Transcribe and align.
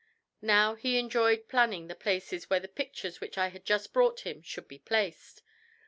How 0.43 0.73
he 0.73 0.97
enjoyed 0.97 1.47
planning 1.47 1.85
the 1.85 1.93
places 1.93 2.49
where 2.49 2.59
the 2.59 2.67
pictures 2.67 3.21
which 3.21 3.37
I 3.37 3.49
had 3.49 3.63
just 3.65 3.93
brought 3.93 4.21
him 4.21 4.41
should 4.41 4.67
be 4.67 4.79
placed! 4.79 5.43